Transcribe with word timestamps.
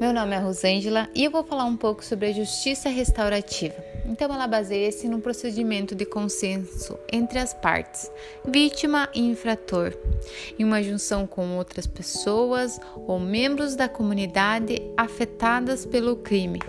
Meu 0.00 0.14
nome 0.14 0.34
é 0.34 0.38
Rosângela 0.38 1.10
e 1.14 1.26
eu 1.26 1.30
vou 1.30 1.44
falar 1.44 1.66
um 1.66 1.76
pouco 1.76 2.02
sobre 2.02 2.28
a 2.28 2.32
justiça 2.32 2.88
restaurativa. 2.88 3.74
Então, 4.06 4.32
ela 4.32 4.46
baseia-se 4.46 5.06
num 5.06 5.20
procedimento 5.20 5.94
de 5.94 6.06
consenso 6.06 6.98
entre 7.12 7.38
as 7.38 7.52
partes, 7.52 8.10
vítima 8.42 9.10
e 9.14 9.20
infrator, 9.20 9.94
em 10.58 10.64
uma 10.64 10.82
junção 10.82 11.26
com 11.26 11.54
outras 11.58 11.86
pessoas 11.86 12.80
ou 13.06 13.20
membros 13.20 13.76
da 13.76 13.90
comunidade 13.90 14.80
afetadas 14.96 15.84
pelo 15.84 16.16
crime, 16.16 16.60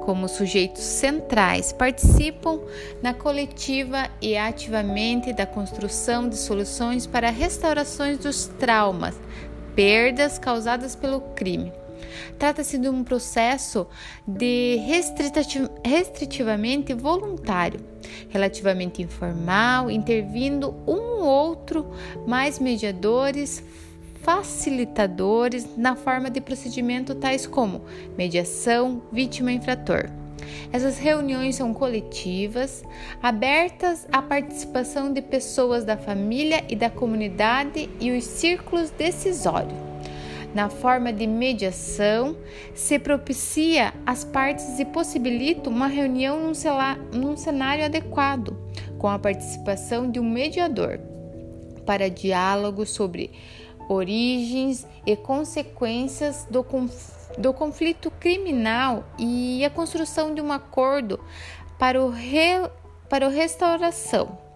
como 0.00 0.26
sujeitos 0.26 0.82
centrais, 0.82 1.74
participam 1.74 2.58
na 3.02 3.12
coletiva 3.12 4.08
e 4.22 4.34
ativamente 4.34 5.34
da 5.34 5.44
construção 5.44 6.26
de 6.26 6.38
soluções 6.38 7.06
para 7.06 7.28
restaurações 7.28 8.16
dos 8.16 8.46
traumas, 8.46 9.14
perdas 9.74 10.38
causadas 10.38 10.96
pelo 10.96 11.20
crime 11.34 11.70
Trata-se 12.38 12.78
de 12.78 12.88
um 12.88 13.02
processo 13.02 13.86
de 14.26 14.78
restritivamente 15.84 16.94
voluntário, 16.94 17.80
relativamente 18.28 19.02
informal, 19.02 19.90
intervindo 19.90 20.74
um 20.86 21.08
ou 21.18 21.24
outro 21.24 21.86
mais 22.26 22.58
mediadores, 22.58 23.62
facilitadores 24.22 25.76
na 25.76 25.96
forma 25.96 26.30
de 26.30 26.40
procedimento 26.40 27.14
tais 27.14 27.46
como 27.46 27.82
mediação, 28.16 29.02
vítima-infrator. 29.12 30.10
Essas 30.72 30.98
reuniões 30.98 31.56
são 31.56 31.72
coletivas, 31.72 32.82
abertas 33.22 34.06
à 34.12 34.20
participação 34.20 35.12
de 35.12 35.22
pessoas 35.22 35.84
da 35.84 35.96
família 35.96 36.64
e 36.68 36.76
da 36.76 36.90
comunidade 36.90 37.88
e 38.00 38.10
os 38.10 38.24
círculos 38.24 38.90
decisórios 38.90 39.87
na 40.54 40.68
forma 40.68 41.12
de 41.12 41.26
mediação, 41.26 42.36
se 42.74 42.98
propicia 42.98 43.92
às 44.06 44.24
partes 44.24 44.78
e 44.78 44.84
possibilita 44.84 45.68
uma 45.68 45.86
reunião 45.86 46.40
num, 46.40 46.52
num 47.12 47.36
cenário 47.36 47.84
adequado, 47.84 48.56
com 48.98 49.08
a 49.08 49.18
participação 49.18 50.10
de 50.10 50.18
um 50.18 50.28
mediador, 50.28 50.98
para 51.84 52.10
diálogo 52.10 52.84
sobre 52.86 53.30
origens 53.88 54.86
e 55.06 55.16
consequências 55.16 56.46
do, 56.50 56.62
conf 56.62 57.16
do 57.38 57.52
conflito 57.52 58.10
criminal 58.10 59.04
e 59.18 59.64
a 59.64 59.70
construção 59.70 60.34
de 60.34 60.40
um 60.40 60.52
acordo 60.52 61.20
para 61.78 62.02
o, 62.02 62.10
re 62.10 62.68
para 63.08 63.26
a 63.26 63.30
restauração. 63.30 64.47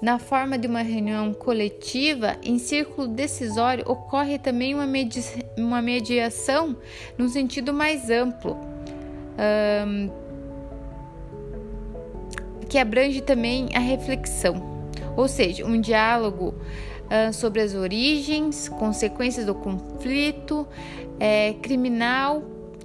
Na 0.00 0.18
forma 0.18 0.58
de 0.58 0.66
uma 0.66 0.82
reunião 0.82 1.34
coletiva, 1.34 2.36
em 2.42 2.58
círculo 2.58 3.06
decisório, 3.06 3.84
ocorre 3.86 4.38
também 4.38 4.74
uma, 4.74 4.86
medi 4.86 5.22
uma 5.56 5.82
mediação 5.82 6.76
num 7.18 7.28
sentido 7.28 7.72
mais 7.72 8.08
amplo, 8.08 8.56
que 12.68 12.78
abrange 12.78 13.20
também 13.20 13.68
a 13.74 13.80
reflexão, 13.80 14.86
ou 15.16 15.26
seja, 15.26 15.66
um 15.66 15.80
diálogo 15.80 16.54
uh, 17.10 17.32
sobre 17.32 17.60
as 17.60 17.74
origens, 17.74 18.68
consequências 18.68 19.44
do 19.44 19.54
conflito 19.54 20.66
é, 21.18 21.54
criminal 21.54 22.42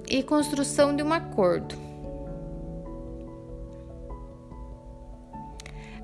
e 0.08 0.22
construção 0.22 0.94
de 0.94 1.02
um 1.02 1.12
acordo. 1.12 1.85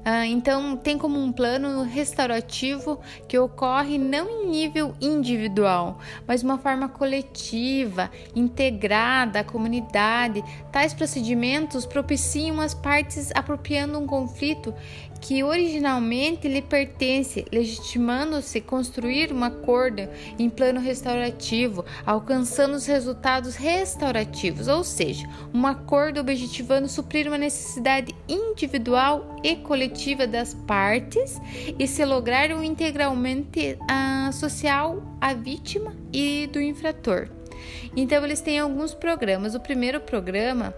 Ah, 0.04 0.26
então, 0.26 0.76
tem 0.76 0.98
como 0.98 1.16
um 1.16 1.30
plano 1.30 1.82
restaurativo 1.82 2.98
que 3.28 3.38
ocorre 3.38 3.98
não 3.98 4.28
em 4.28 4.48
nível 4.48 4.96
individual, 5.00 6.00
mas 6.26 6.42
uma 6.42 6.58
forma 6.58 6.88
coletiva, 6.88 8.10
integrada 8.34 9.38
à 9.38 9.44
comunidade. 9.44 10.42
Tais 10.72 10.92
procedimentos 10.92 11.86
propiciam 11.86 12.60
as 12.60 12.74
partes 12.74 13.30
apropriando 13.32 13.96
um 13.96 14.06
conflito 14.06 14.74
que 15.20 15.44
originalmente 15.44 16.48
lhe 16.48 16.60
pertence, 16.60 17.46
legitimando-se 17.52 18.60
construir 18.60 19.32
um 19.32 19.44
acordo 19.44 20.08
em 20.36 20.50
plano 20.50 20.80
restaurativo, 20.80 21.84
alcançando 22.04 22.74
os 22.74 22.86
resultados 22.86 23.54
restaurativos, 23.54 24.66
ou 24.66 24.82
seja, 24.82 25.28
um 25.54 25.64
acordo 25.64 26.18
objetivando 26.18 26.88
suprir 26.88 27.28
uma 27.28 27.38
necessidade 27.38 28.12
individual 28.28 29.36
e 29.44 29.54
coletiva 29.54 29.91
das 30.26 30.54
partes 30.54 31.40
e 31.78 31.86
se 31.86 32.04
lograr 32.04 32.50
um 32.52 32.62
integralmente 32.62 33.78
uh, 33.82 34.32
social 34.32 35.02
à 35.20 35.34
vítima 35.34 35.94
e 36.12 36.48
do 36.52 36.60
infrator. 36.60 37.28
Então, 37.96 38.24
eles 38.24 38.40
têm 38.40 38.58
alguns 38.58 38.94
programas. 38.94 39.54
O 39.54 39.60
primeiro 39.60 40.00
programa 40.00 40.74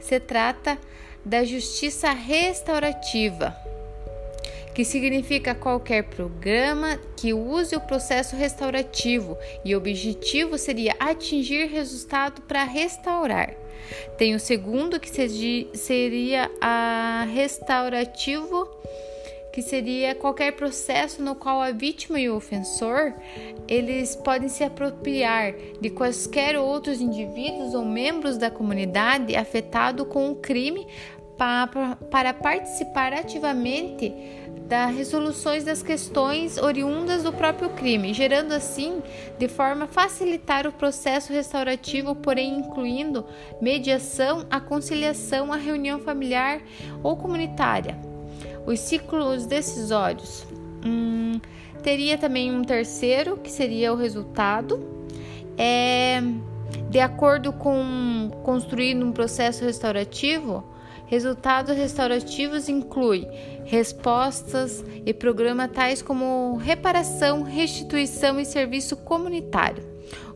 se 0.00 0.18
trata 0.20 0.78
da 1.24 1.44
justiça 1.44 2.10
restaurativa 2.12 3.56
que 4.76 4.84
significa 4.84 5.54
qualquer 5.54 6.02
programa 6.02 7.00
que 7.16 7.32
use 7.32 7.74
o 7.74 7.80
processo 7.80 8.36
restaurativo 8.36 9.34
e 9.64 9.74
o 9.74 9.78
objetivo 9.78 10.58
seria 10.58 10.94
atingir 11.00 11.64
resultado 11.64 12.42
para 12.42 12.62
restaurar. 12.62 13.54
Tem 14.18 14.34
o 14.34 14.38
segundo 14.38 15.00
que 15.00 15.08
seria 15.72 16.50
a 16.60 17.26
restaurativo 17.32 18.68
que 19.50 19.62
seria 19.62 20.14
qualquer 20.14 20.52
processo 20.52 21.22
no 21.22 21.34
qual 21.34 21.62
a 21.62 21.70
vítima 21.70 22.20
e 22.20 22.28
o 22.28 22.36
ofensor 22.36 23.14
eles 23.66 24.14
podem 24.14 24.50
se 24.50 24.62
apropriar 24.62 25.54
de 25.80 25.88
quaisquer 25.88 26.58
outros 26.58 27.00
indivíduos 27.00 27.72
ou 27.72 27.82
membros 27.82 28.36
da 28.36 28.50
comunidade 28.50 29.34
afetado 29.34 30.04
com 30.04 30.30
o 30.30 30.36
crime 30.36 30.86
para, 31.36 31.96
para 32.10 32.34
participar 32.34 33.12
ativamente 33.12 34.12
das 34.68 34.94
resoluções 34.94 35.64
das 35.64 35.82
questões 35.82 36.58
oriundas 36.58 37.22
do 37.22 37.32
próprio 37.32 37.70
crime, 37.70 38.12
gerando 38.12 38.52
assim 38.52 39.02
de 39.38 39.48
forma 39.48 39.84
a 39.84 39.88
facilitar 39.88 40.66
o 40.66 40.72
processo 40.72 41.32
restaurativo, 41.32 42.14
porém 42.14 42.58
incluindo 42.58 43.24
mediação, 43.60 44.44
a 44.50 44.60
conciliação, 44.60 45.52
a 45.52 45.56
reunião 45.56 46.00
familiar 46.00 46.60
ou 47.02 47.16
comunitária. 47.16 47.96
Os 48.66 48.80
ciclos 48.80 49.46
decisórios. 49.46 50.44
Hum, 50.84 51.40
teria 51.82 52.18
também 52.18 52.52
um 52.52 52.62
terceiro, 52.62 53.36
que 53.36 53.50
seria 53.50 53.92
o 53.92 53.96
resultado. 53.96 54.84
É, 55.56 56.20
de 56.90 56.98
acordo 56.98 57.52
com 57.52 58.30
construir 58.42 58.96
um 58.96 59.12
processo 59.12 59.64
restaurativo, 59.64 60.64
Resultados 61.06 61.76
restaurativos 61.76 62.68
incluem 62.68 63.28
respostas 63.64 64.84
e 65.04 65.14
programas 65.14 65.70
tais 65.70 66.02
como 66.02 66.56
reparação, 66.56 67.44
restituição 67.44 68.40
e 68.40 68.44
serviço 68.44 68.96
comunitário, 68.96 69.84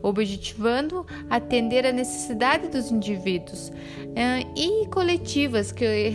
objetivando 0.00 1.04
atender 1.28 1.84
a 1.84 1.92
necessidade 1.92 2.68
dos 2.68 2.90
indivíduos 2.90 3.72
eh, 4.14 4.46
e 4.56 4.86
coletivas, 4.86 5.72
que, 5.72 6.12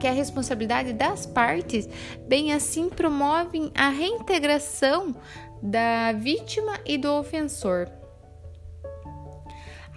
que 0.00 0.06
a 0.06 0.12
responsabilidade 0.12 0.92
das 0.92 1.24
partes, 1.24 1.88
bem 2.26 2.52
assim 2.52 2.88
promovem 2.88 3.70
a 3.72 3.88
reintegração 3.88 5.14
da 5.62 6.12
vítima 6.12 6.78
e 6.84 6.98
do 6.98 7.12
ofensor. 7.12 7.88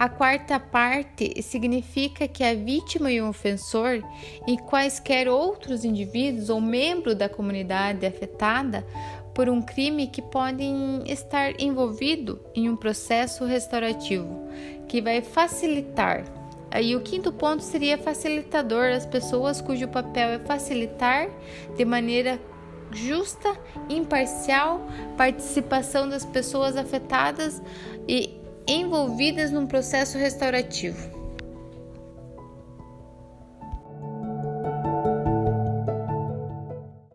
A 0.00 0.08
quarta 0.08 0.58
parte 0.58 1.42
significa 1.42 2.26
que 2.26 2.42
a 2.42 2.54
vítima 2.54 3.12
e 3.12 3.20
o 3.20 3.28
ofensor 3.28 4.02
e 4.46 4.56
quaisquer 4.56 5.28
outros 5.28 5.84
indivíduos 5.84 6.48
ou 6.48 6.58
membro 6.58 7.14
da 7.14 7.28
comunidade 7.28 8.06
afetada 8.06 8.82
por 9.34 9.50
um 9.50 9.60
crime 9.60 10.06
que 10.06 10.22
podem 10.22 11.02
estar 11.04 11.60
envolvido 11.60 12.40
em 12.54 12.66
um 12.70 12.76
processo 12.76 13.44
restaurativo 13.44 14.48
que 14.88 15.02
vai 15.02 15.20
facilitar. 15.20 16.24
Aí 16.70 16.96
o 16.96 17.02
quinto 17.02 17.30
ponto 17.30 17.62
seria 17.62 17.98
facilitador, 17.98 18.92
as 18.92 19.04
pessoas 19.04 19.60
cujo 19.60 19.86
papel 19.86 20.30
é 20.30 20.38
facilitar 20.38 21.28
de 21.76 21.84
maneira 21.84 22.40
justa, 22.90 23.54
imparcial, 23.86 24.80
participação 25.18 26.08
das 26.08 26.24
pessoas 26.24 26.74
afetadas 26.74 27.60
e 28.08 28.39
envolvidas 28.70 29.50
num 29.50 29.66
processo 29.66 30.16
restaurativo. 30.16 31.19